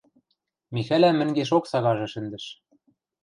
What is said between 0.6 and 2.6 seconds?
Михӓлӓм мӹнгешок сагажы шӹндӹш.